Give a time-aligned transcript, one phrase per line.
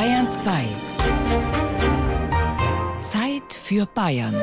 [0.00, 0.64] Bayern 2.
[3.02, 4.34] Zeit für Bayern.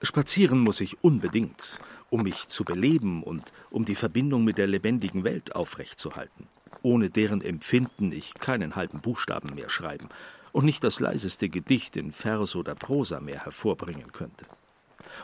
[0.00, 5.24] Spazieren muss ich unbedingt, um mich zu beleben und um die Verbindung mit der lebendigen
[5.24, 6.46] Welt aufrechtzuerhalten,
[6.82, 10.08] ohne deren Empfinden ich keinen halben Buchstaben mehr schreiben
[10.58, 14.44] und nicht das leiseste Gedicht in Vers oder Prosa mehr hervorbringen könnte.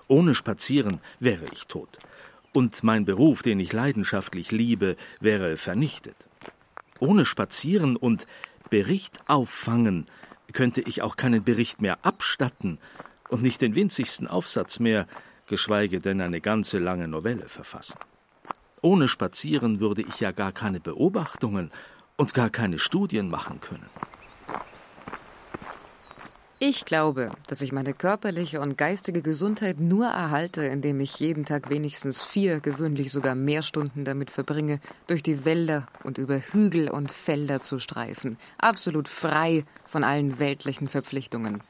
[0.06, 1.98] Ohne Spazieren wäre ich tot,
[2.52, 6.14] und mein Beruf, den ich leidenschaftlich liebe, wäre vernichtet.
[7.00, 8.28] Ohne Spazieren und
[8.70, 10.06] Bericht auffangen
[10.52, 12.78] könnte ich auch keinen Bericht mehr abstatten
[13.28, 15.08] und nicht den winzigsten Aufsatz mehr,
[15.48, 17.98] geschweige denn eine ganze lange Novelle verfassen.
[18.82, 21.72] Ohne Spazieren würde ich ja gar keine Beobachtungen
[22.16, 23.90] und gar keine Studien machen können.
[26.66, 31.68] Ich glaube, dass ich meine körperliche und geistige Gesundheit nur erhalte, indem ich jeden Tag
[31.68, 37.12] wenigstens vier, gewöhnlich sogar mehr Stunden damit verbringe, durch die Wälder und über Hügel und
[37.12, 41.60] Felder zu streifen, absolut frei von allen weltlichen Verpflichtungen.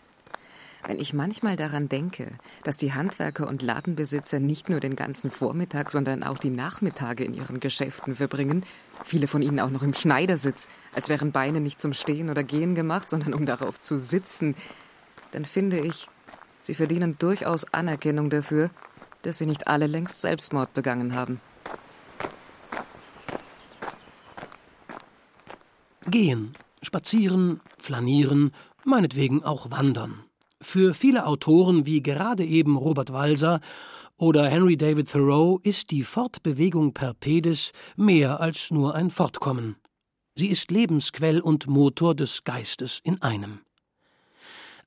[0.86, 2.30] Wenn ich manchmal daran denke,
[2.62, 7.34] dass die Handwerker und Ladenbesitzer nicht nur den ganzen Vormittag, sondern auch die Nachmittage in
[7.34, 8.64] ihren Geschäften verbringen,
[9.02, 12.76] viele von ihnen auch noch im Schneidersitz, als wären Beine nicht zum Stehen oder Gehen
[12.76, 14.54] gemacht, sondern um darauf zu sitzen,
[15.34, 16.08] dann finde ich,
[16.60, 18.70] sie verdienen durchaus Anerkennung dafür,
[19.22, 21.40] dass sie nicht alle längst Selbstmord begangen haben.
[26.06, 28.52] Gehen, spazieren, flanieren,
[28.84, 30.24] meinetwegen auch wandern.
[30.60, 33.60] Für viele Autoren wie gerade eben Robert Walser
[34.16, 39.76] oder Henry David Thoreau ist die Fortbewegung per Pedis mehr als nur ein Fortkommen.
[40.36, 43.60] Sie ist Lebensquell und Motor des Geistes in einem.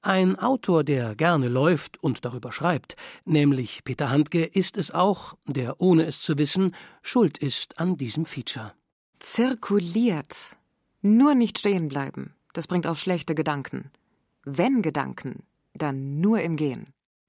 [0.08, 5.82] Ein Autor, der gerne läuft und darüber schreibt, nämlich Peter Handke, ist es auch, der
[5.82, 8.72] ohne es zu wissen schuld ist an diesem Feature.
[9.20, 10.56] Zirkuliert.
[11.02, 12.34] Nur nicht stehen bleiben.
[12.54, 13.92] Das bringt auf schlechte Gedanken.
[14.46, 16.86] Wenn Gedanken, dann nur im Gehen.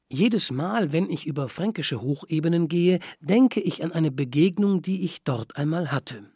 [0.09, 5.25] Jedes Mal, wenn ich über fränkische Hochebenen gehe, denke ich an eine Begegnung, die ich
[5.25, 6.31] dort einmal hatte.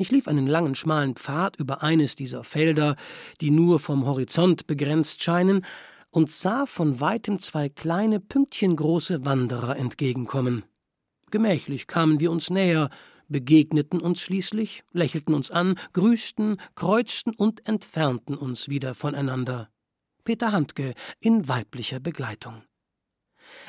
[0.00, 2.96] Ich lief einen langen, schmalen Pfad über eines dieser Felder,
[3.42, 5.62] die nur vom Horizont begrenzt scheinen,
[6.08, 10.64] und sah von weitem zwei kleine, pünktchengroße Wanderer entgegenkommen.
[11.30, 12.88] Gemächlich kamen wir uns näher,
[13.28, 19.68] begegneten uns schließlich, lächelten uns an, grüßten, kreuzten und entfernten uns wieder voneinander.
[20.24, 22.62] Peter Handke in weiblicher Begleitung.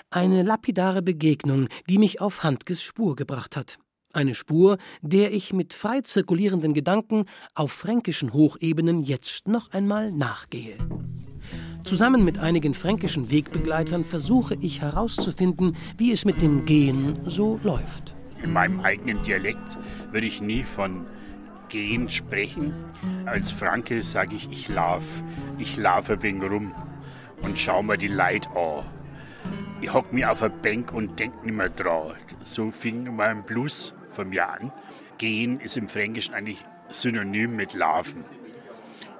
[0.10, 3.80] Eine lapidare Begegnung, die mich auf Handkes Spur gebracht hat.
[4.14, 10.76] Eine Spur, der ich mit frei zirkulierenden Gedanken auf fränkischen Hochebenen jetzt noch einmal nachgehe.
[11.84, 18.16] Zusammen mit einigen fränkischen Wegbegleitern versuche ich herauszufinden, wie es mit dem Gehen so läuft.
[18.44, 19.78] In meinem eigenen Dialekt
[20.12, 21.06] würde ich nie von
[21.70, 22.74] Gehen sprechen.
[23.26, 25.24] Als Franke sage ich, ich lauf.
[25.58, 26.74] Ich laufe ein wenig rum
[27.44, 28.84] und schau mir die Leute an.
[29.82, 32.14] Ich hock mich auf eine Bank und denk nicht mehr dran.
[32.44, 34.72] So fing mein Blues von mir an.
[35.18, 38.26] Gehen ist im Fränkischen eigentlich synonym mit Laufen.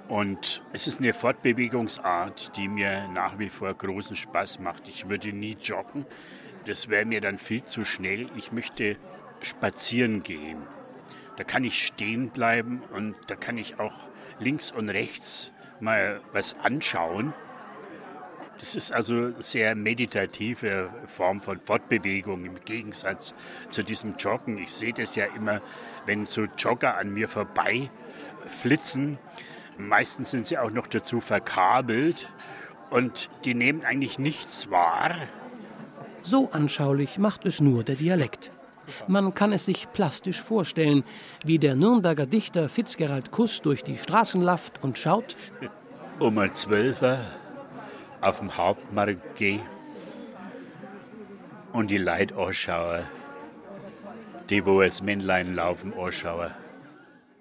[0.08, 4.90] Und es ist eine Fortbewegungsart, die mir nach wie vor großen Spaß macht.
[4.90, 6.06] Ich würde nie joggen.
[6.66, 8.28] Das wäre mir dann viel zu schnell.
[8.36, 8.98] Ich möchte
[9.42, 10.62] spazieren gehen.
[11.38, 13.96] Da kann ich stehen bleiben und da kann ich auch
[14.40, 17.34] links und rechts mal was anschauen.
[18.62, 23.34] Das ist also eine sehr meditative Form von Fortbewegung im Gegensatz
[23.72, 24.60] zu diesem Joggen.
[24.60, 25.62] Ich sehe das ja immer,
[26.06, 27.90] wenn so Jogger an mir vorbei
[28.46, 29.18] flitzen.
[29.80, 32.30] Meistens sind sie auch noch dazu verkabelt
[32.92, 35.16] und die nehmen eigentlich nichts wahr.
[36.22, 38.52] So anschaulich macht es nur der Dialekt.
[39.08, 41.04] Man kann es sich plastisch vorstellen,
[41.44, 45.36] wie der Nürnberger Dichter Fitzgerald Kuss durch die Straßen lafft und schaut.
[46.20, 47.22] Um ein Zwölfer
[48.22, 49.62] auf dem Hauptmarkt gehe
[51.74, 53.04] und die Leute anschaue,
[54.50, 56.52] die wo als Männlein laufen anschaue.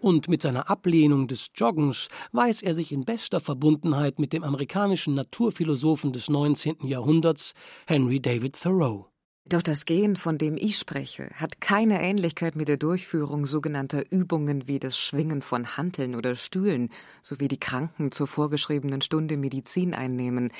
[0.00, 5.12] Und mit seiner Ablehnung des Joggens weiß er sich in bester Verbundenheit mit dem amerikanischen
[5.14, 6.86] Naturphilosophen des 19.
[6.86, 7.52] Jahrhunderts,
[7.86, 9.09] Henry David Thoreau.
[9.50, 14.68] Doch das Gehen, von dem ich spreche, hat keine Ähnlichkeit mit der Durchführung sogenannter Übungen
[14.68, 16.88] wie das Schwingen von Hanteln oder Stühlen,
[17.20, 20.52] sowie die Kranken zur vorgeschriebenen Stunde Medizin einnehmen.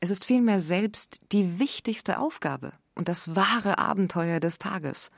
[0.00, 5.10] Es ist vielmehr selbst die wichtigste Aufgabe und das wahre Abenteuer des Tages.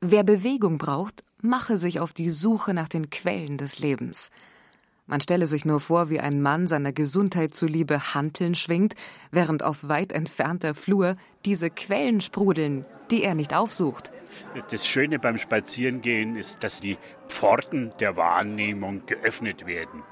[0.00, 4.30] Wer Bewegung braucht, mache sich auf die Suche nach den Quellen des Lebens.
[5.06, 8.94] Man stelle sich nur vor, wie ein Mann seiner Gesundheit zuliebe Hanteln schwingt,
[9.32, 14.12] während auf weit entfernter Flur diese Quellen sprudeln, die er nicht aufsucht.
[14.70, 20.02] Das Schöne beim Spazierengehen ist, dass die Pforten der Wahrnehmung geöffnet werden.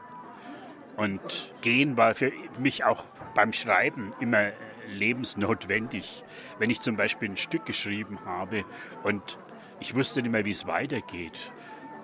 [0.97, 3.05] Und gehen war für mich auch
[3.35, 4.51] beim Schreiben immer
[4.89, 6.25] lebensnotwendig.
[6.59, 8.65] Wenn ich zum Beispiel ein Stück geschrieben habe
[9.05, 9.39] und
[9.79, 11.53] ich wusste nicht mehr, wie es weitergeht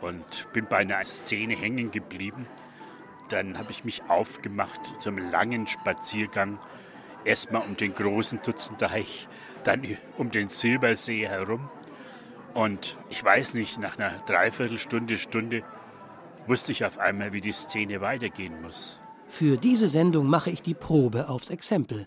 [0.01, 2.47] und bin bei einer Szene hängen geblieben,
[3.29, 6.59] dann habe ich mich aufgemacht zum langen Spaziergang.
[7.25, 9.29] Erstmal um den großen Dutzendeich,
[9.65, 9.83] dann
[10.17, 11.69] um den Silbersee herum.
[12.55, 15.63] Und ich weiß nicht, nach einer Dreiviertelstunde, Stunde
[16.47, 18.99] wusste ich auf einmal, wie die Szene weitergehen muss.
[19.27, 22.07] Für diese Sendung mache ich die Probe aufs Exempel.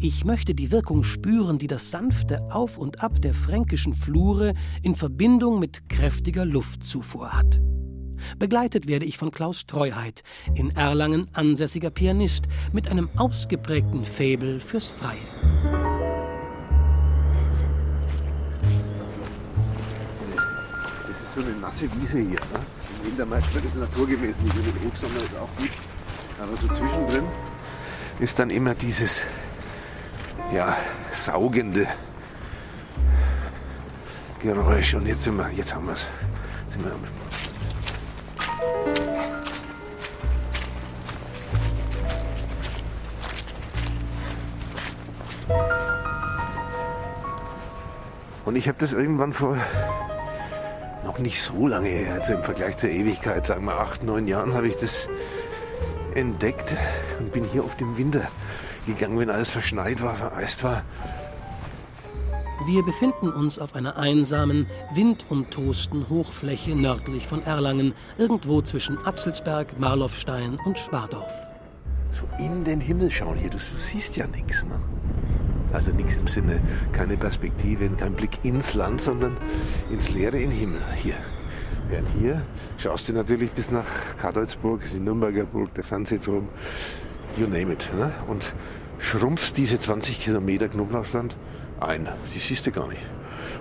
[0.00, 4.96] Ich möchte die Wirkung spüren, die das sanfte Auf und Ab der fränkischen Flure in
[4.96, 7.60] Verbindung mit kräftiger Luftzufuhr hat.
[8.38, 10.22] Begleitet werde ich von Klaus Treuheit,
[10.54, 15.18] in Erlangen ansässiger Pianist, mit einem ausgeprägten Faible fürs Freie.
[21.08, 22.28] Das ist so eine nasse Wiese hier.
[22.30, 22.60] Ne?
[23.00, 25.70] Im Winter manchmal ist Natur gewesen, die mit Hochsommer ist auch gut.
[26.40, 27.24] Aber so zwischendrin
[28.18, 29.20] ist dann immer dieses
[30.54, 30.76] ja,
[31.12, 31.86] saugende
[34.40, 34.94] Geräusch.
[34.94, 36.06] Und jetzt sind wir, jetzt haben wir es.
[36.68, 36.92] Sind wir
[48.52, 49.56] Und ich habe das irgendwann vor
[51.06, 54.52] noch nicht so lange her, also im Vergleich zur Ewigkeit, sagen wir acht, neun Jahren,
[54.52, 55.08] habe ich das
[56.14, 56.76] entdeckt
[57.18, 58.28] und bin hier auf dem Winter
[58.86, 60.84] gegangen, wenn alles verschneit war, vereist war.
[62.66, 70.58] Wir befinden uns auf einer einsamen, windumtosten Hochfläche nördlich von Erlangen, irgendwo zwischen Atzelsberg, Marloffstein
[70.66, 71.32] und Spardorf.
[72.10, 74.62] So in den Himmel schauen hier, du, du siehst ja nichts.
[74.64, 74.78] Ne?
[75.72, 76.60] Also nichts im Sinne,
[76.92, 79.36] keine Perspektive, kein Blick ins Land, sondern
[79.90, 80.82] ins Leere, in den Himmel.
[80.96, 81.16] Hier.
[81.88, 82.42] Während hier
[82.78, 83.86] schaust du natürlich bis nach
[84.20, 86.48] Kadolzburg, die Nürnberger Burg, der Fernsehturm,
[87.36, 87.90] you name it.
[87.98, 88.12] Ne?
[88.28, 88.54] Und
[88.98, 91.36] schrumpfst diese 20 Kilometer Knoblauchsland
[91.80, 92.08] ein.
[92.34, 93.04] Die siehst du gar nicht.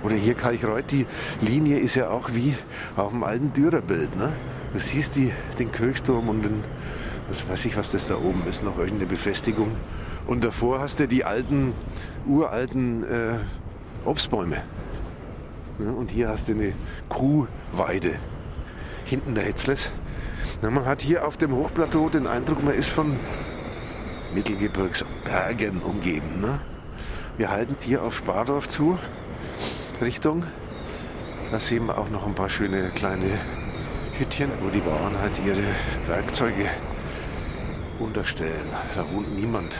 [0.03, 1.05] Oder hier Kalchreuth, die
[1.41, 2.55] Linie ist ja auch wie
[2.95, 4.15] auf dem alten Dürerbild.
[4.15, 4.31] Ne?
[4.73, 6.63] Du siehst die, den Kirchturm und den,
[7.29, 9.71] was weiß ich, was das da oben ist, noch irgendeine Befestigung.
[10.31, 11.73] Und davor hast du die alten,
[12.25, 13.33] uralten äh,
[14.05, 14.63] Obstbäume.
[15.77, 16.73] Ja, und hier hast du eine
[17.09, 18.15] Kuhweide.
[19.03, 19.91] Hinten der Hetzles.
[20.61, 23.19] Ja, man hat hier auf dem Hochplateau den Eindruck, man ist von
[24.33, 26.39] Mittelgebirgsbergen umgeben.
[26.39, 26.61] Ne?
[27.35, 28.97] Wir halten hier auf Spardorf zu,
[29.99, 30.45] Richtung.
[31.49, 33.37] Da sehen wir auch noch ein paar schöne kleine
[34.13, 35.65] Hütchen, wo die Bauern halt ihre
[36.07, 36.69] Werkzeuge
[37.99, 38.69] unterstellen.
[38.95, 39.77] Da wohnt niemand.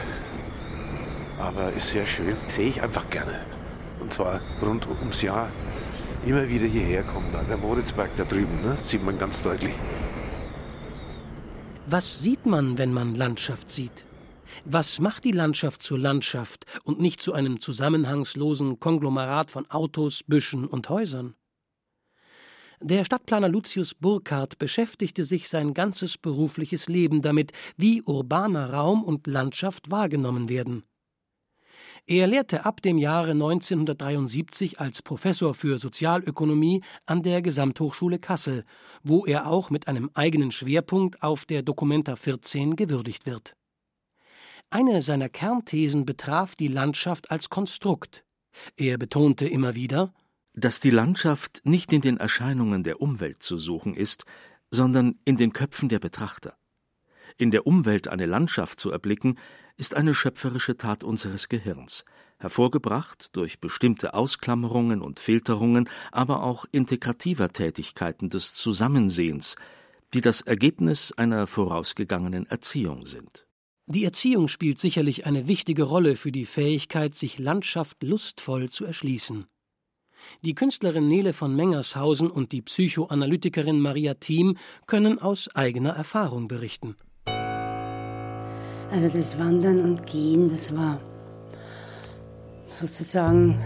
[1.42, 2.36] Aber ist sehr schön.
[2.46, 3.40] Sehe ich einfach gerne.
[3.98, 5.50] Und zwar rund ums Jahr
[6.24, 7.26] immer wieder hierher kommen.
[7.48, 8.78] Der Moritzberg da drüben, ne?
[8.82, 9.74] sieht man ganz deutlich.
[11.86, 14.04] Was sieht man, wenn man Landschaft sieht?
[14.64, 20.68] Was macht die Landschaft zur Landschaft und nicht zu einem zusammenhangslosen Konglomerat von Autos, Büschen
[20.68, 21.34] und Häusern?
[22.80, 29.26] Der Stadtplaner Lucius Burkhardt beschäftigte sich sein ganzes berufliches Leben damit, wie urbaner Raum und
[29.26, 30.84] Landschaft wahrgenommen werden.
[32.06, 38.64] Er lehrte ab dem Jahre 1973 als Professor für Sozialökonomie an der Gesamthochschule Kassel,
[39.04, 43.54] wo er auch mit einem eigenen Schwerpunkt auf der Dokumenta 14 gewürdigt wird.
[44.68, 48.24] Eine seiner Kernthesen betraf die Landschaft als Konstrukt.
[48.76, 50.12] Er betonte immer wieder,
[50.54, 54.24] dass die Landschaft nicht in den Erscheinungen der Umwelt zu suchen ist,
[54.70, 56.56] sondern in den Köpfen der Betrachter.
[57.38, 59.38] In der Umwelt eine Landschaft zu erblicken,
[59.76, 62.04] ist eine schöpferische Tat unseres Gehirns,
[62.38, 69.56] hervorgebracht durch bestimmte Ausklammerungen und Filterungen, aber auch integrativer Tätigkeiten des Zusammensehens,
[70.14, 73.46] die das Ergebnis einer vorausgegangenen Erziehung sind.
[73.86, 79.46] Die Erziehung spielt sicherlich eine wichtige Rolle für die Fähigkeit, sich Landschaft lustvoll zu erschließen.
[80.42, 86.96] Die Künstlerin Nele von Mengershausen und die Psychoanalytikerin Maria Thiem können aus eigener Erfahrung berichten.
[88.92, 91.00] Also das Wandern und Gehen, das war
[92.70, 93.58] sozusagen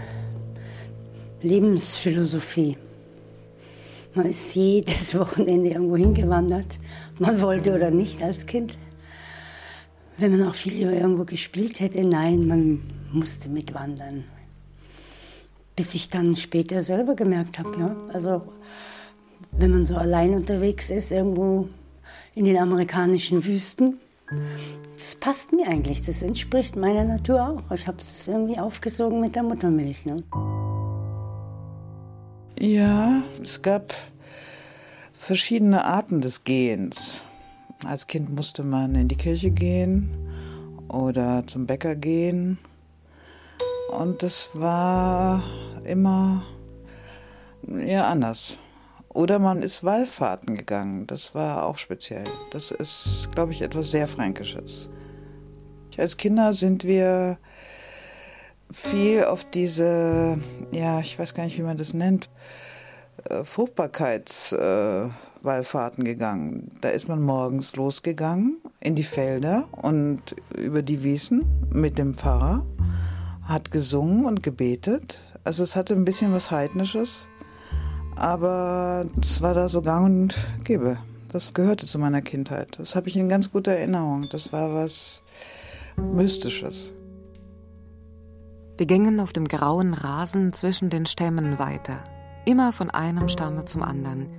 [1.43, 2.77] Lebensphilosophie.
[4.15, 6.79] Man ist jedes Wochenende irgendwo hingewandert,
[7.19, 8.77] man wollte oder nicht als Kind
[10.17, 12.81] wenn man auch viel irgendwo gespielt hätte, nein, man
[13.11, 14.23] musste mitwandern.
[15.75, 18.41] Bis ich dann später selber gemerkt habe, ja, also
[19.51, 21.69] wenn man so allein unterwegs ist, irgendwo
[22.33, 23.99] in den amerikanischen Wüsten.
[24.97, 27.71] Das passt mir eigentlich, das entspricht meiner Natur auch.
[27.71, 30.05] Ich habe es irgendwie aufgesogen mit der Muttermilch.
[30.05, 30.23] Ne?
[32.59, 33.93] Ja, es gab
[35.13, 37.23] verschiedene Arten des Gehens.
[37.85, 40.09] Als Kind musste man in die Kirche gehen
[40.89, 42.57] oder zum Bäcker gehen.
[43.97, 45.43] Und das war
[45.83, 46.41] immer
[47.67, 48.59] ja anders.
[49.17, 51.07] Oder man ist Wallfahrten gegangen.
[51.07, 52.27] Das war auch speziell.
[52.51, 54.89] Das ist, glaube ich, etwas sehr Fränkisches.
[55.97, 57.39] Als Kinder sind wir
[58.71, 60.37] viel auf diese,
[60.71, 62.29] ja, ich weiß gar nicht, wie man das nennt,
[63.27, 66.69] äh, Fruchtbarkeitswallfahrten äh, gegangen.
[66.81, 71.43] Da ist man morgens losgegangen in die Felder und über die Wiesen
[71.73, 72.67] mit dem Pfarrer,
[73.41, 75.21] hat gesungen und gebetet.
[75.43, 77.27] Also es hatte ein bisschen was Heidnisches.
[78.17, 80.97] Aber es war da so gang und gäbe.
[81.29, 82.79] Das gehörte zu meiner Kindheit.
[82.79, 84.27] Das habe ich in ganz guter Erinnerung.
[84.31, 85.21] Das war was
[85.97, 86.93] Mystisches.
[88.77, 92.03] Wir gingen auf dem grauen Rasen zwischen den Stämmen weiter,
[92.45, 94.29] immer von einem Stamme zum anderen.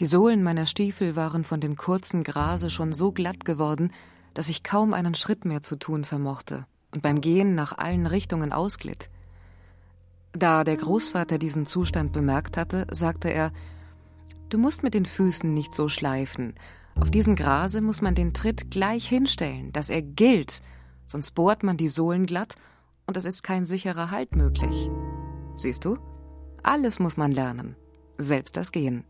[0.00, 3.92] Die Sohlen meiner Stiefel waren von dem kurzen Grase schon so glatt geworden,
[4.34, 8.52] dass ich kaum einen Schritt mehr zu tun vermochte und beim Gehen nach allen Richtungen
[8.52, 9.08] ausglitt.
[10.32, 13.52] Da der Großvater diesen Zustand bemerkt hatte, sagte er
[14.48, 16.54] Du musst mit den Füßen nicht so schleifen.
[16.94, 20.60] Auf diesem Grase muss man den Tritt gleich hinstellen, dass er gilt,
[21.06, 22.54] sonst bohrt man die Sohlen glatt
[23.06, 24.90] und es ist kein sicherer Halt möglich.
[25.56, 25.98] Siehst du?
[26.62, 27.76] Alles muss man lernen,
[28.18, 29.04] selbst das Gehen.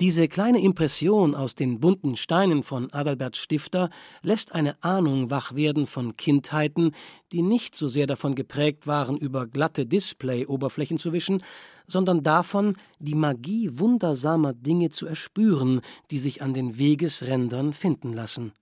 [0.00, 3.90] Diese kleine Impression aus den bunten Steinen von Adalbert Stifter
[4.22, 6.90] lässt eine Ahnung wach werden von Kindheiten,
[7.30, 11.44] die nicht so sehr davon geprägt waren, über glatte Display-Oberflächen zu wischen,
[11.86, 18.52] sondern davon, die Magie wundersamer Dinge zu erspüren, die sich an den Wegesrändern finden lassen.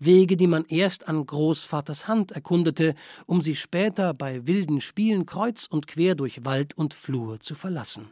[0.00, 2.96] Wege, die man erst an Großvaters Hand erkundete,
[3.26, 8.10] um sie später bei wilden Spielen kreuz und quer durch Wald und Flur zu verlassen.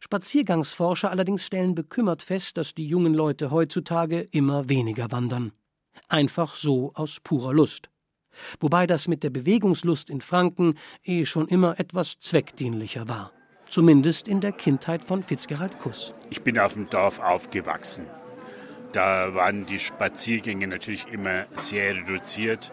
[0.00, 5.52] Spaziergangsforscher allerdings stellen bekümmert fest, dass die jungen Leute heutzutage immer weniger wandern.
[6.08, 7.90] Einfach so aus purer Lust.
[8.60, 10.74] Wobei das mit der Bewegungslust in Franken
[11.04, 13.32] eh schon immer etwas zweckdienlicher war.
[13.68, 16.14] Zumindest in der Kindheit von Fitzgerald Kuss.
[16.30, 18.06] Ich bin auf dem Dorf aufgewachsen.
[18.92, 22.72] Da waren die Spaziergänge natürlich immer sehr reduziert.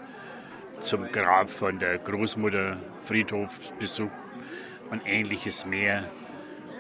[0.80, 4.12] Zum Grab von der Großmutter, Friedhofsbesuch
[4.92, 6.04] und ähnliches mehr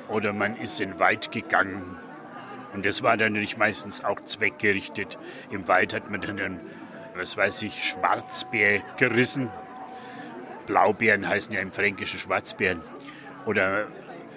[0.09, 1.97] oder man ist in den Wald gegangen.
[2.73, 5.17] Und das war dann natürlich meistens auch zweckgerichtet.
[5.49, 6.59] Im Wald hat man dann,
[7.15, 9.49] was weiß ich, Schwarzbär gerissen.
[10.67, 12.81] Blaubeeren heißen ja im Fränkischen Schwarzbären.
[13.45, 13.87] Oder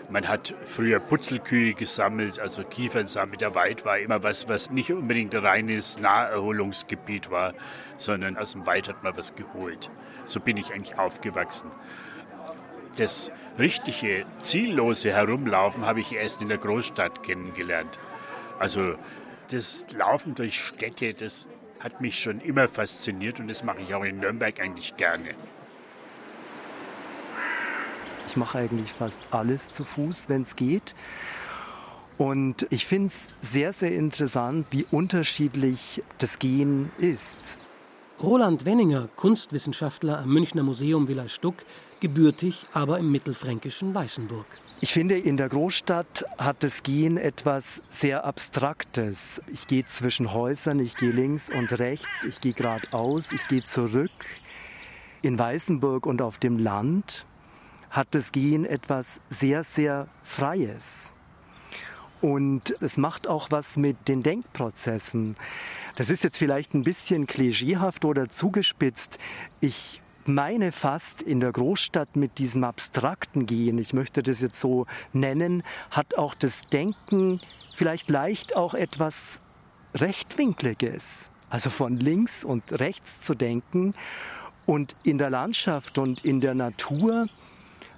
[0.09, 3.39] man hat früher Putzelkühe gesammelt, also Kiefernsamen.
[3.39, 7.55] Der Wald war immer was, was nicht unbedingt reines Naherholungsgebiet war,
[7.97, 9.91] sondern aus dem Wald hat man was geholt.
[10.25, 11.71] So bin ich eigentlich aufgewachsen
[12.99, 17.99] das richtige, ziellose Herumlaufen habe ich erst in der Großstadt kennengelernt.
[18.59, 18.95] Also
[19.51, 21.49] das Laufen durch Städte, das
[21.81, 25.35] hat mich schon immer fasziniert und das mache ich auch in Nürnberg eigentlich gerne.
[28.29, 30.95] Ich mache eigentlich fast alles zu Fuß, wenn es geht.
[32.19, 37.59] Und ich finde es sehr, sehr interessant, wie unterschiedlich das Gehen ist.
[38.21, 41.55] Roland Wenninger, Kunstwissenschaftler am Münchner Museum Villa Stuck,
[42.01, 44.47] gebürtig aber im mittelfränkischen Weißenburg.
[44.81, 49.43] Ich finde, in der Großstadt hat das Gehen etwas sehr Abstraktes.
[49.53, 54.11] Ich gehe zwischen Häusern, ich gehe links und rechts, ich gehe geradeaus, ich gehe zurück.
[55.21, 57.27] In Weißenburg und auf dem Land
[57.91, 61.11] hat das Gehen etwas sehr, sehr Freies.
[62.21, 65.37] Und es macht auch was mit den Denkprozessen.
[65.97, 69.19] Das ist jetzt vielleicht ein bisschen klischeehaft oder zugespitzt.
[69.61, 74.87] Ich meine fast in der Großstadt mit diesem abstrakten Gehen, ich möchte das jetzt so
[75.13, 77.41] nennen, hat auch das Denken
[77.75, 79.41] vielleicht leicht auch etwas
[79.95, 81.31] rechtwinkliges.
[81.51, 83.95] Also von links und rechts zu denken.
[84.67, 87.27] Und in der Landschaft und in der Natur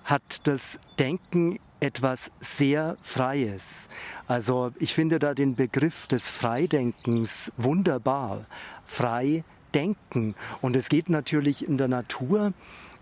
[0.05, 3.89] hat das Denken etwas sehr Freies.
[4.29, 8.45] Also ich finde da den Begriff des Freidenkens wunderbar.
[8.85, 10.35] Frei denken.
[10.61, 12.53] Und es geht natürlich in der Natur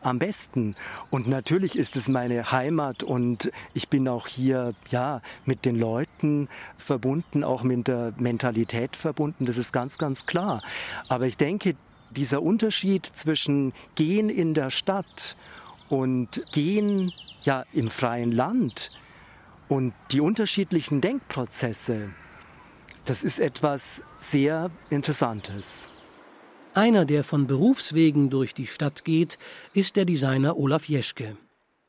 [0.00, 0.76] am besten.
[1.10, 6.48] Und natürlich ist es meine Heimat und ich bin auch hier, ja, mit den Leuten
[6.76, 9.44] verbunden, auch mit der Mentalität verbunden.
[9.46, 10.62] Das ist ganz, ganz klar.
[11.08, 11.74] Aber ich denke,
[12.10, 15.36] dieser Unterschied zwischen Gehen in der Stadt
[15.88, 17.12] und Gehen
[17.44, 18.92] ja im freien Land
[19.68, 22.10] und die unterschiedlichen Denkprozesse,
[23.08, 25.87] Das ist etwas sehr Interessantes.
[26.78, 29.36] Einer, der von Berufswegen durch die Stadt geht,
[29.74, 31.36] ist der Designer Olaf Jeschke.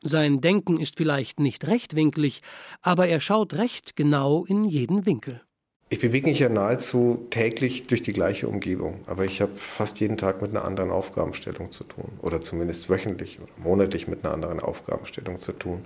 [0.01, 2.41] Sein Denken ist vielleicht nicht rechtwinklig,
[2.81, 5.43] aber er schaut recht genau in jeden Winkel.
[5.89, 10.17] Ich bewege mich ja nahezu täglich durch die gleiche Umgebung, aber ich habe fast jeden
[10.17, 14.59] Tag mit einer anderen Aufgabenstellung zu tun oder zumindest wöchentlich oder monatlich mit einer anderen
[14.59, 15.85] Aufgabenstellung zu tun.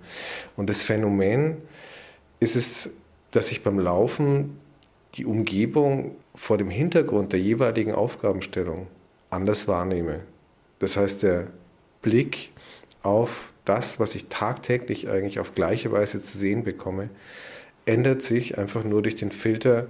[0.56, 1.58] Und das Phänomen
[2.40, 2.96] ist es,
[3.32, 4.63] dass ich beim Laufen
[5.16, 8.88] die Umgebung vor dem Hintergrund der jeweiligen Aufgabenstellung
[9.30, 10.22] anders wahrnehme.
[10.80, 11.48] Das heißt, der
[12.02, 12.52] Blick
[13.04, 17.10] auf das, was ich tagtäglich eigentlich auf gleiche Weise zu sehen bekomme,
[17.86, 19.88] ändert sich einfach nur durch den Filter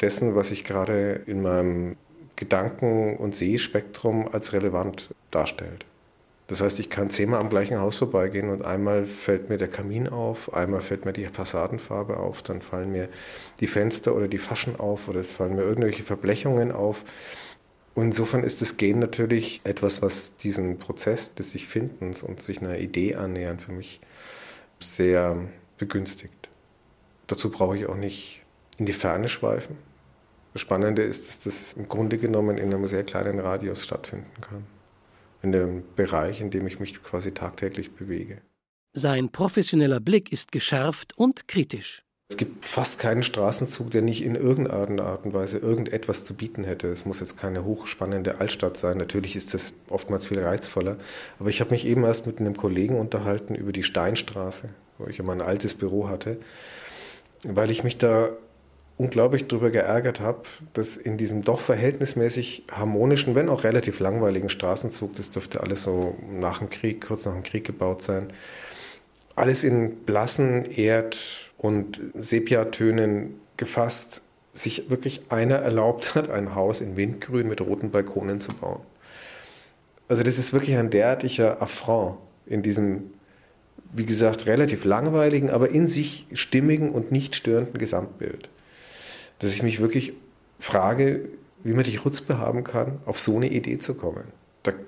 [0.00, 1.96] dessen, was ich gerade in meinem
[2.36, 5.84] Gedanken- und Sehspektrum als relevant darstellt.
[6.52, 10.06] Das heißt, ich kann zehnmal am gleichen Haus vorbeigehen und einmal fällt mir der Kamin
[10.06, 13.08] auf, einmal fällt mir die Fassadenfarbe auf, dann fallen mir
[13.60, 17.06] die Fenster oder die Faschen auf oder es fallen mir irgendwelche Verblechungen auf.
[17.94, 22.60] Und insofern ist das Gehen natürlich etwas, was diesen Prozess des sich Findens und sich
[22.60, 24.02] einer Idee annähern für mich
[24.78, 25.38] sehr
[25.78, 26.50] begünstigt.
[27.28, 28.42] Dazu brauche ich auch nicht
[28.76, 29.78] in die Ferne schweifen.
[30.52, 34.66] Das Spannende ist, dass das im Grunde genommen in einem sehr kleinen Radius stattfinden kann.
[35.42, 38.38] In dem Bereich, in dem ich mich quasi tagtäglich bewege.
[38.94, 42.02] Sein professioneller Blick ist geschärft und kritisch.
[42.28, 46.64] Es gibt fast keinen Straßenzug, der nicht in irgendeiner Art und Weise irgendetwas zu bieten
[46.64, 46.88] hätte.
[46.88, 48.96] Es muss jetzt keine hochspannende Altstadt sein.
[48.96, 50.96] Natürlich ist das oftmals viel reizvoller.
[51.38, 55.18] Aber ich habe mich eben erst mit einem Kollegen unterhalten über die Steinstraße, wo ich
[55.18, 56.38] immer ein altes Büro hatte
[57.44, 58.30] weil ich mich da
[58.96, 60.42] unglaublich darüber geärgert habe,
[60.74, 66.16] dass in diesem doch verhältnismäßig harmonischen, wenn auch relativ langweiligen Straßenzug, das dürfte alles so
[66.30, 68.28] nach dem Krieg, kurz nach dem Krieg gebaut sein,
[69.34, 74.22] alles in blassen Erd- und Sepiatönen gefasst,
[74.54, 78.80] sich wirklich einer erlaubt hat, ein Haus in Windgrün mit roten Balkonen zu bauen.
[80.08, 83.12] Also das ist wirklich ein derartiger Affront in diesem
[83.92, 88.48] wie gesagt, relativ langweiligen, aber in sich stimmigen und nicht störenden Gesamtbild.
[89.42, 90.14] Dass ich mich wirklich
[90.58, 91.28] frage,
[91.64, 94.24] wie man die Rutzpe haben kann, auf so eine Idee zu kommen.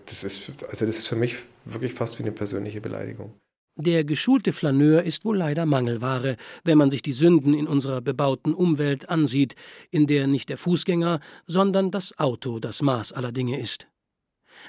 [0.07, 3.35] Das ist, also das ist für mich wirklich fast wie eine persönliche Beleidigung.
[3.77, 8.55] Der geschulte Flaneur ist wohl leider Mangelware, wenn man sich die Sünden in unserer bebauten
[8.55, 9.57] Umwelt ansieht,
[9.91, 13.89] in der nicht der Fußgänger, sondern das Auto das Maß aller Dinge ist.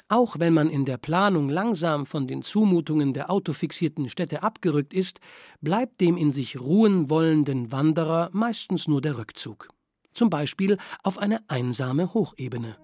[0.08, 5.20] Auch wenn man in der Planung langsam von den Zumutungen der autofixierten Städte abgerückt ist,
[5.62, 9.70] bleibt dem in sich ruhen wollenden Wanderer meistens nur der Rückzug.
[10.16, 12.78] Zum Beispiel auf eine einsame Hochebene.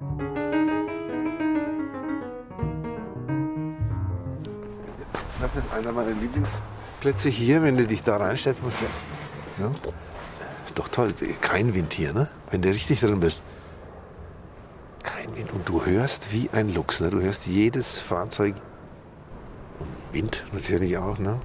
[5.40, 7.64] Das ist einer meiner Lieblingsplätze hier.
[7.64, 9.64] Wenn du dich da reinstellst, musst du.
[9.64, 9.72] Ja?
[10.66, 11.14] Ist doch toll.
[11.40, 12.30] Kein Wind hier, ne?
[12.52, 13.44] Wenn du richtig drin bist.
[15.02, 15.54] Kein Wind.
[15.54, 17.00] Und du hörst wie ein Luchs.
[17.00, 17.12] Ne?
[17.12, 18.56] Du hörst jedes Fahrzeug.
[19.80, 21.18] Und Wind natürlich auch.
[21.18, 21.40] Ne?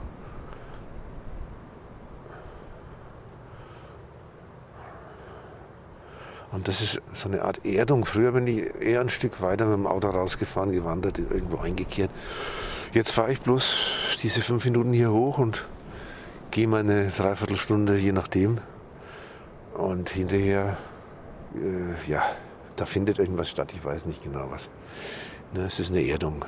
[6.56, 8.06] Und das ist so eine Art Erdung.
[8.06, 12.10] Früher bin ich eher ein Stück weiter mit dem Auto rausgefahren, gewandert, irgendwo eingekehrt.
[12.94, 15.66] Jetzt fahre ich bloß diese fünf Minuten hier hoch und
[16.50, 18.58] gehe mal eine Dreiviertelstunde, je nachdem.
[19.74, 20.78] Und hinterher,
[21.54, 22.22] äh, ja,
[22.76, 24.70] da findet irgendwas statt, ich weiß nicht genau was.
[25.52, 26.42] Ne, es ist eine Erdung,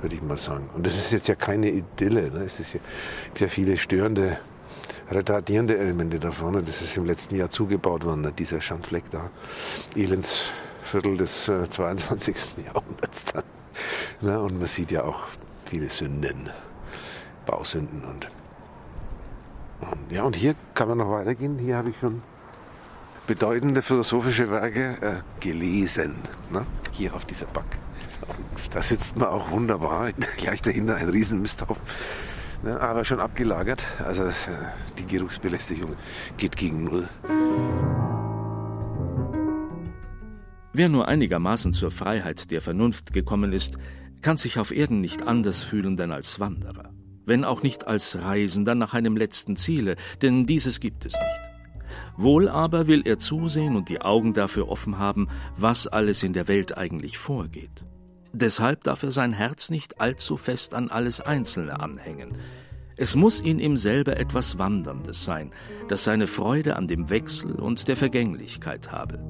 [0.00, 0.70] würde ich mal sagen.
[0.72, 2.30] Und das ist jetzt ja keine Idylle.
[2.30, 2.44] Ne?
[2.44, 2.80] Es ist ja,
[3.36, 4.38] ja viele störende,
[5.10, 6.62] retardierende Elemente da vorne.
[6.62, 8.32] Das ist im letzten Jahr zugebaut worden, ne?
[8.32, 9.30] dieser Schandfleck da.
[9.94, 12.36] Elendsviertel des äh, 22.
[12.66, 13.44] Jahrhunderts dann.
[14.20, 14.40] Ne?
[14.40, 15.24] Und man sieht ja auch
[15.66, 16.50] viele Sünden,
[17.46, 18.30] Bausünden und,
[19.80, 21.58] und ja, und hier kann man noch weitergehen.
[21.58, 22.22] Hier habe ich schon
[23.26, 26.14] bedeutende philosophische Werke äh, gelesen.
[26.50, 26.66] Ne?
[26.92, 27.66] Hier auf dieser Bank.
[28.72, 30.12] Da sitzt man auch wunderbar.
[30.36, 31.82] Gleich dahinter ein Riesenmisthaufen.
[32.64, 32.80] Ne?
[32.80, 33.86] Aber schon abgelagert.
[34.04, 34.32] Also äh,
[34.98, 35.92] die Geruchsbelästigung
[36.38, 37.08] geht gegen Null.
[40.72, 43.78] Wer nur einigermaßen zur Freiheit der Vernunft gekommen ist,
[44.22, 46.90] kann sich auf Erden nicht anders fühlen denn als Wanderer.
[47.26, 51.44] Wenn auch nicht als Reisender nach einem letzten Ziele, denn dieses gibt es nicht.
[52.16, 56.48] Wohl aber will er zusehen und die Augen dafür offen haben, was alles in der
[56.48, 57.84] Welt eigentlich vorgeht.
[58.36, 62.36] Deshalb darf er sein Herz nicht allzu fest an alles Einzelne anhängen.
[62.96, 65.52] Es muss in ihm selber etwas Wanderndes sein,
[65.88, 69.20] das seine Freude an dem Wechsel und der Vergänglichkeit habe.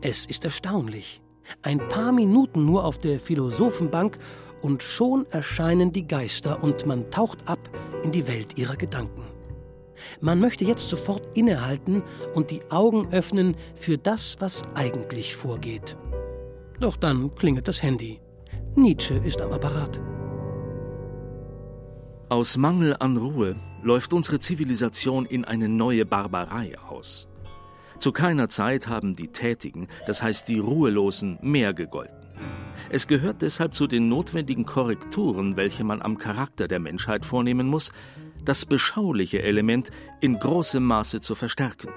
[0.00, 1.20] Es ist erstaunlich.
[1.60, 4.18] Ein paar Minuten nur auf der Philosophenbank
[4.62, 7.60] und schon erscheinen die Geister und man taucht ab
[8.02, 9.37] in die Welt ihrer Gedanken.
[10.20, 12.02] Man möchte jetzt sofort innehalten
[12.34, 15.96] und die Augen öffnen für das, was eigentlich vorgeht.
[16.80, 18.20] Doch dann klingelt das Handy.
[18.76, 20.00] Nietzsche ist am Apparat.
[22.28, 27.26] Aus Mangel an Ruhe läuft unsere Zivilisation in eine neue Barbarei aus.
[27.98, 32.16] Zu keiner Zeit haben die Tätigen, das heißt die Ruhelosen, mehr gegolten.
[32.90, 37.92] Es gehört deshalb zu den notwendigen Korrekturen, welche man am Charakter der Menschheit vornehmen muss,
[38.44, 41.88] das beschauliche Element in großem Maße zu verstärken.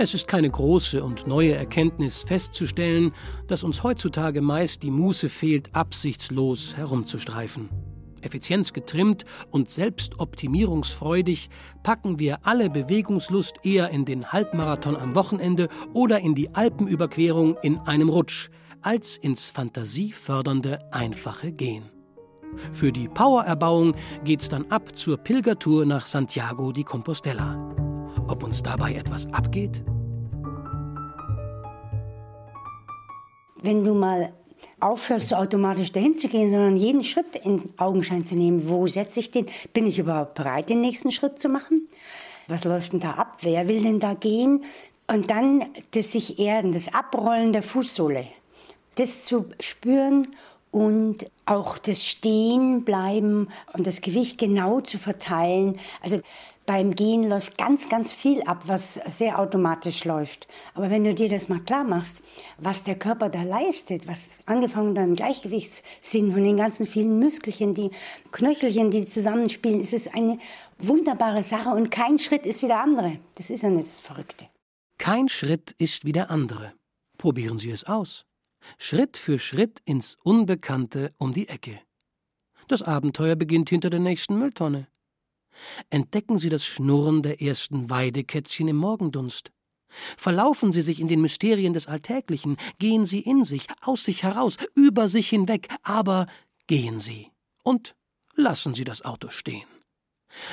[0.00, 3.12] Es ist keine große und neue Erkenntnis festzustellen,
[3.48, 7.68] dass uns heutzutage meist die Muße fehlt, absichtslos herumzustreifen.
[8.22, 11.50] Effizienzgetrimmt und selbstoptimierungsfreudig
[11.82, 17.78] packen wir alle Bewegungslust eher in den Halbmarathon am Wochenende oder in die Alpenüberquerung in
[17.80, 18.50] einem Rutsch,
[18.82, 21.90] als ins fantasiefördernde einfache Gehen.
[22.72, 27.56] Für die Powererbauung geht's dann ab zur Pilgertour nach Santiago de Compostela.
[28.28, 29.82] Ob uns dabei etwas abgeht?
[33.60, 34.32] Wenn du mal
[34.80, 38.68] aufhörst, automatisch dahin zu gehen, sondern jeden Schritt in Augenschein zu nehmen.
[38.68, 39.46] Wo setze ich den?
[39.72, 41.88] Bin ich überhaupt bereit, den nächsten Schritt zu machen?
[42.46, 43.38] Was läuft denn da ab?
[43.40, 44.64] Wer will denn da gehen?
[45.06, 48.26] Und dann das sich erden, das Abrollen der Fußsohle,
[48.98, 50.28] das zu spüren
[50.70, 55.78] und auch das Stehenbleiben und das Gewicht genau zu verteilen.
[56.02, 56.20] Also
[56.66, 60.46] beim Gehen läuft ganz, ganz viel ab, was sehr automatisch läuft.
[60.74, 62.22] Aber wenn du dir das mal klar machst,
[62.58, 67.90] was der Körper da leistet, was angefangen beim Gleichgewichtssinn von den ganzen vielen Muskelchen, die
[68.32, 70.38] Knöchelchen, die zusammenspielen, ist es eine
[70.78, 73.18] wunderbare Sache und kein Schritt ist wie der andere.
[73.36, 74.46] Das ist ja nicht das Verrückte.
[74.98, 76.74] Kein Schritt ist wie der andere.
[77.16, 78.27] Probieren Sie es aus.
[78.78, 81.80] Schritt für Schritt ins Unbekannte um die Ecke.
[82.68, 84.88] Das Abenteuer beginnt hinter der nächsten Mülltonne
[85.90, 89.50] entdecken Sie das Schnurren der ersten Weidekätzchen im Morgendunst.
[90.16, 94.56] Verlaufen Sie sich in den Mysterien des Alltäglichen, gehen Sie in sich, aus sich heraus,
[94.74, 96.26] über sich hinweg, aber
[96.66, 97.30] gehen Sie
[97.62, 97.94] und
[98.34, 99.66] lassen Sie das Auto stehen.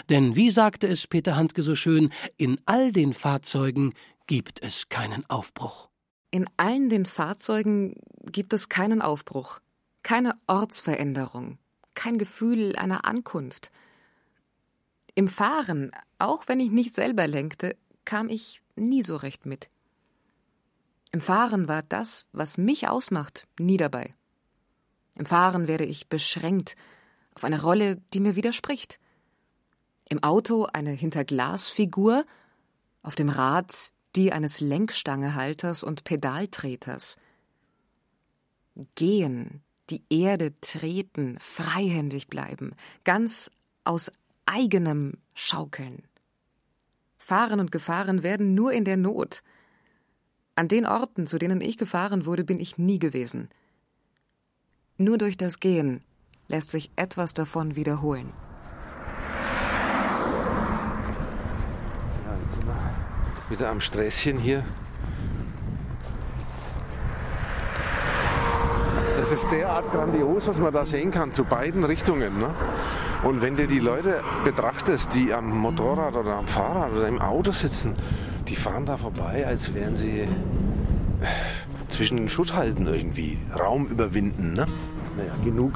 [0.09, 3.93] Denn wie sagte es Peter Handke so schön, in all den Fahrzeugen
[4.25, 5.89] gibt es keinen Aufbruch.
[6.35, 7.95] In allen den Fahrzeugen
[8.25, 9.61] gibt es keinen Aufbruch,
[10.03, 11.59] keine Ortsveränderung,
[11.93, 13.71] kein Gefühl einer Ankunft,
[15.13, 19.69] im Fahren, auch wenn ich nicht selber lenkte, kam ich nie so recht mit.
[21.13, 24.13] Im Fahren war das, was mich ausmacht, nie dabei.
[25.17, 26.75] Im Fahren werde ich beschränkt
[27.33, 28.99] auf eine Rolle, die mir widerspricht.
[30.09, 32.25] Im Auto eine Hinterglasfigur,
[33.03, 37.17] auf dem Rad die eines Lenkstangehalters und Pedaltreters.
[38.95, 42.73] Gehen, die Erde treten, freihändig bleiben,
[43.03, 43.51] ganz
[43.83, 44.11] aus
[44.45, 46.03] eigenem Schaukeln.
[47.17, 49.43] Fahren und Gefahren werden nur in der Not.
[50.55, 53.49] An den Orten, zu denen ich gefahren wurde, bin ich nie gewesen.
[54.97, 56.03] Nur durch das Gehen
[56.47, 58.31] lässt sich etwas davon wiederholen.
[62.23, 62.95] Ja, jetzt sind wir
[63.49, 64.63] wieder am Sträßchen hier.
[69.17, 72.37] Das ist derart grandios, was man da sehen kann, zu beiden Richtungen.
[72.37, 72.49] Ne?
[73.23, 77.51] Und wenn du die Leute betrachtest, die am Motorrad oder am Fahrrad oder im Auto
[77.51, 77.95] sitzen,
[78.47, 80.27] die fahren da vorbei, als wären sie äh,
[81.87, 84.53] zwischen den Schutthalten irgendwie Raum überwinden.
[84.53, 84.65] Ne?
[85.17, 85.73] Naja, genug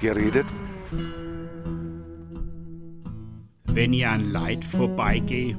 [0.00, 0.46] geredet.
[3.64, 5.56] Wenn ich an Leid vorbeigehe,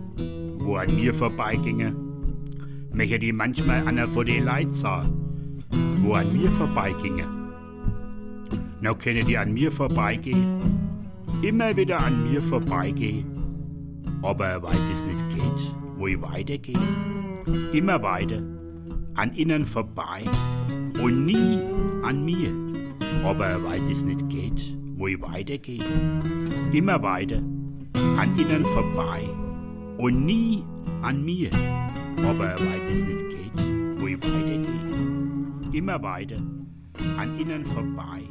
[0.68, 1.96] wo an mir vorbeiginge,
[2.92, 5.10] möchte ich manchmal einer vor die Leid sah,
[6.02, 7.26] wo an mir vorbeiginge.
[8.82, 10.60] Na, könne die an mir vorbeigehen,
[11.42, 13.24] immer wieder an mir vorbeigehe,
[14.22, 16.76] aber weil es nicht geht, wo ich weitergehe,
[17.72, 18.44] immer weiter,
[19.16, 20.26] an ihnen vorbei
[21.02, 21.62] und nie
[22.04, 22.52] an mir,
[23.24, 25.86] aber weil es nicht geht, wo ich weitergehe,
[26.74, 27.42] immer weiter,
[28.18, 29.30] an ihnen vorbei
[29.98, 30.64] und nie
[31.02, 31.50] an mir,
[32.18, 36.42] aber weil es nicht geht, wo ich weitergehe, immer weiter,
[37.18, 38.24] an ihnen vorbei